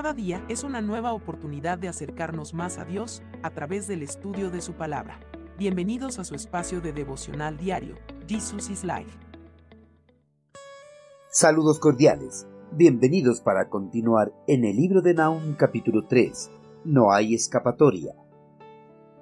[0.00, 4.50] Cada día es una nueva oportunidad de acercarnos más a Dios a través del estudio
[4.50, 5.20] de su palabra.
[5.58, 7.96] Bienvenidos a su espacio de devocional diario,
[8.26, 9.10] Jesus is Life.
[11.28, 12.46] Saludos cordiales.
[12.72, 16.50] Bienvenidos para continuar en el libro de Naum capítulo 3.
[16.86, 18.14] No hay escapatoria.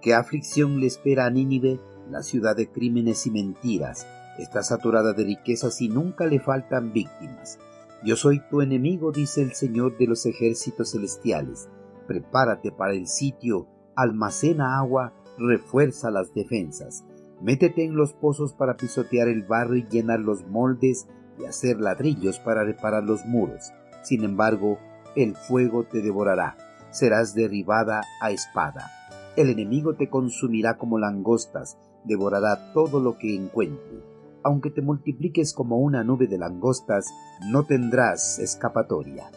[0.01, 4.07] ¿Qué aflicción le espera a Nínive, la ciudad de crímenes y mentiras?
[4.39, 7.59] Está saturada de riquezas y nunca le faltan víctimas.
[8.05, 11.69] Yo soy tu enemigo, dice el Señor de los ejércitos celestiales.
[12.07, 13.67] Prepárate para el sitio,
[13.97, 17.05] almacena agua, refuerza las defensas.
[17.43, 21.09] Métete en los pozos para pisotear el barro y llenar los moldes
[21.41, 23.73] y hacer ladrillos para reparar los muros.
[24.03, 24.79] Sin embargo,
[25.17, 26.57] el fuego te devorará,
[26.91, 28.93] serás derribada a espada.
[29.37, 35.79] El enemigo te consumirá como langostas, devorará todo lo que encuentre aunque te multipliques como
[35.79, 37.07] una nube de langostas,
[37.51, 39.31] no tendrás escapatoria.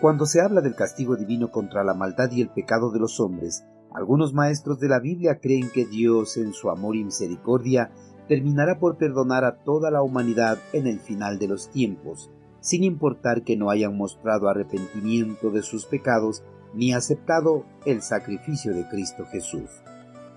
[0.00, 3.64] Cuando se habla del castigo divino contra la maldad y el pecado de los hombres,
[3.92, 7.90] algunos maestros de la Biblia creen que Dios, en su amor y misericordia,
[8.28, 12.30] terminará por perdonar a toda la humanidad en el final de los tiempos,
[12.60, 18.86] sin importar que no hayan mostrado arrepentimiento de sus pecados ni aceptado el sacrificio de
[18.88, 19.70] Cristo Jesús.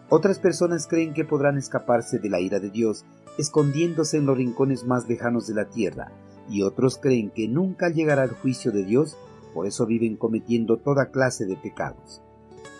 [0.09, 3.05] Otras personas creen que podrán escaparse de la ira de Dios
[3.37, 6.11] escondiéndose en los rincones más lejanos de la tierra,
[6.49, 9.17] y otros creen que nunca llegará el juicio de Dios,
[9.53, 12.21] por eso viven cometiendo toda clase de pecados.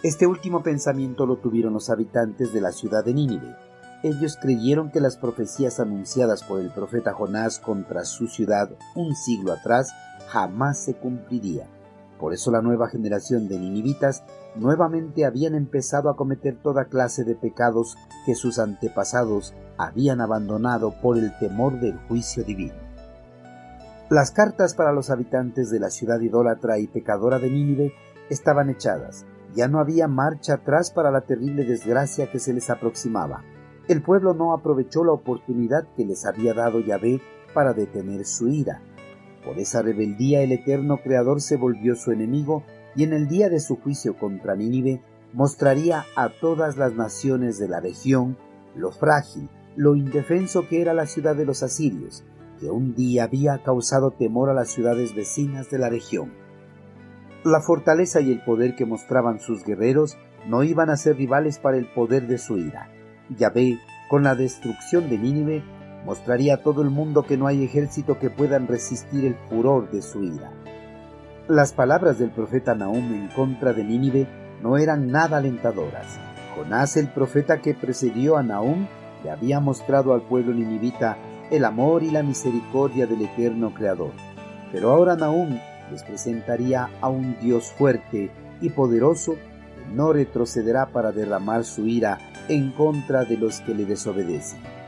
[0.04, 3.56] Este último pensamiento lo tuvieron los habitantes de la ciudad de Nínive.
[4.04, 9.54] Ellos creyeron que las profecías anunciadas por el profeta Jonás contra su ciudad un siglo
[9.54, 9.92] atrás
[10.28, 11.68] jamás se cumplirían.
[12.22, 14.24] Por eso la nueva generación de ninivitas
[14.56, 17.98] nuevamente habían empezado a cometer toda clase de pecados
[18.28, 22.76] que sus antepasados habían abandonado por el temor del juicio divino.
[24.12, 27.94] Las cartas para los habitantes de la ciudad idólatra y pecadora de Nínive
[28.30, 29.26] estaban echadas.
[29.56, 33.42] Ya no había marcha atrás para la terrible desgracia que se les aproximaba.
[33.88, 37.20] El pueblo no aprovechó la oportunidad que les había dado Yahvé
[37.56, 38.80] para detener su ira
[39.44, 42.64] por esa rebeldía el eterno Creador se volvió su enemigo
[42.96, 45.02] y en el día de su juicio contra Nínive
[45.34, 48.38] mostraría a todas las naciones de la región
[48.76, 52.24] lo frágil, lo indefenso que era la ciudad de los asirios,
[52.60, 56.32] que un día había causado temor a las ciudades vecinas de la región.
[57.44, 61.78] La fortaleza y el poder que mostraban sus guerreros no iban a ser rivales para
[61.78, 62.90] el poder de su ira.
[63.38, 65.64] Yahvé, con la destrucción de Nínive,
[66.06, 70.02] mostraría a todo el mundo que no hay ejército que puedan resistir el furor de
[70.02, 70.52] su ira.
[71.48, 74.28] Las palabras del profeta Nahum en contra de Nínive
[74.62, 76.20] no eran nada alentadoras.
[76.56, 78.88] Jonás, el profeta que precedió a Nahum,
[79.24, 81.18] le había mostrado al pueblo ninivita
[81.50, 84.12] el amor y la misericordia del eterno Creador.
[84.72, 85.60] Pero ahora Nahum
[85.92, 88.32] les presentaría a un Dios fuerte
[88.62, 93.86] y poderoso que no retrocederá para derramar su ira en contra de los que le
[93.86, 94.81] desobedecen.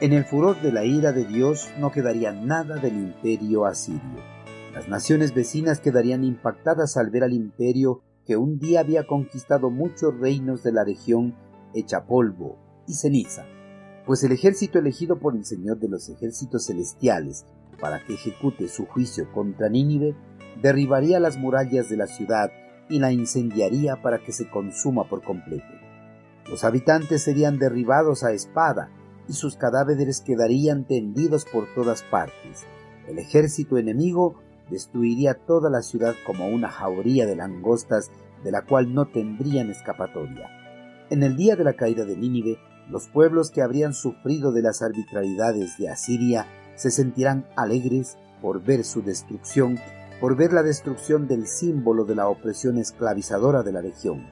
[0.00, 4.24] En el furor de la ira de Dios no quedaría nada del imperio asirio.
[4.72, 10.18] Las naciones vecinas quedarían impactadas al ver al imperio que un día había conquistado muchos
[10.18, 11.34] reinos de la región
[11.74, 12.56] hecha polvo
[12.88, 13.44] y ceniza,
[14.06, 17.44] pues el ejército elegido por el Señor de los ejércitos celestiales
[17.78, 20.16] para que ejecute su juicio contra Nínive
[20.62, 22.50] derribaría las murallas de la ciudad
[22.88, 25.74] y la incendiaría para que se consuma por completo.
[26.48, 28.90] Los habitantes serían derribados a espada
[29.30, 32.66] y sus cadáveres quedarían tendidos por todas partes.
[33.06, 34.34] El ejército enemigo
[34.68, 38.10] destruiría toda la ciudad como una jauría de langostas
[38.42, 40.48] de la cual no tendrían escapatoria.
[41.10, 42.58] En el día de la caída de Nínive,
[42.88, 48.82] los pueblos que habrían sufrido de las arbitrariedades de Asiria se sentirán alegres por ver
[48.84, 49.78] su destrucción,
[50.20, 54.26] por ver la destrucción del símbolo de la opresión esclavizadora de la región.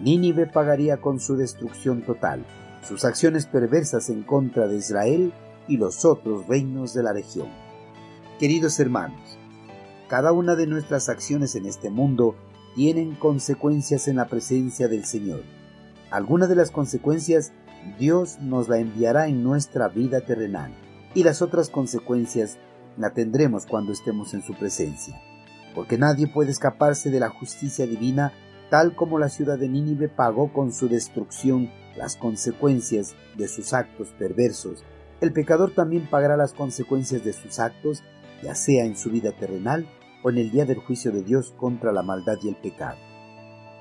[0.00, 2.44] Nínive pagaría con su destrucción total,
[2.84, 5.32] sus acciones perversas en contra de Israel
[5.68, 7.48] y los otros reinos de la región.
[8.38, 9.38] Queridos hermanos,
[10.08, 12.36] cada una de nuestras acciones en este mundo
[12.74, 15.42] tienen consecuencias en la presencia del Señor.
[16.10, 17.52] Algunas de las consecuencias
[17.98, 20.74] Dios nos la enviará en nuestra vida terrenal
[21.14, 22.58] y las otras consecuencias
[22.96, 25.20] la tendremos cuando estemos en su presencia.
[25.74, 28.32] Porque nadie puede escaparse de la justicia divina
[28.70, 34.08] tal como la ciudad de Nínive pagó con su destrucción las consecuencias de sus actos
[34.18, 34.84] perversos,
[35.20, 38.02] el pecador también pagará las consecuencias de sus actos,
[38.42, 39.86] ya sea en su vida terrenal
[40.22, 42.98] o en el día del juicio de Dios contra la maldad y el pecado.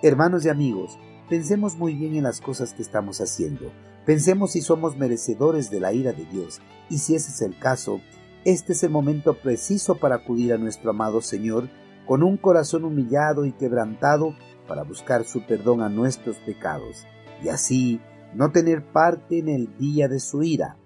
[0.02, 0.98] Hermanos y amigos,
[1.30, 3.72] pensemos muy bien en las cosas que estamos haciendo.
[4.06, 8.02] Pensemos si somos merecedores de la ira de Dios, y si ese es el caso,
[8.46, 11.70] este es el momento preciso para acudir a nuestro amado Señor
[12.06, 14.36] con un corazón humillado y quebrantado
[14.68, 17.06] para buscar su perdón a nuestros pecados
[17.44, 18.00] y así
[18.34, 20.78] no tener parte en el día de su ira.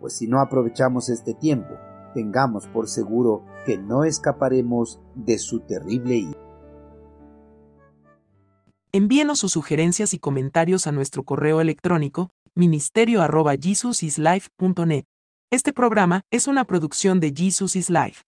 [0.00, 1.74] Pues si no aprovechamos este tiempo,
[2.12, 6.40] tengamos por seguro que no escaparemos de su terrible ira.
[8.92, 15.04] Envíenos sus sugerencias y comentarios a nuestro correo electrónico ministerio.jesusislife.net.
[15.50, 18.24] Este programa es una producción de Jesus is Life.